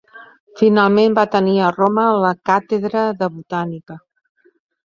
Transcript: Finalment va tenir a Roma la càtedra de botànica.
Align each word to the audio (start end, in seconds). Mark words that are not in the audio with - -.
Finalment 0.61 1.17
va 1.19 1.25
tenir 1.35 1.53
a 1.59 1.69
Roma 1.75 2.07
la 2.25 2.33
càtedra 2.51 3.07
de 3.21 3.29
botànica. 3.37 4.03